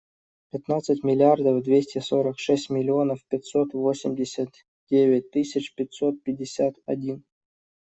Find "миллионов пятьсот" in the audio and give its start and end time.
2.71-3.75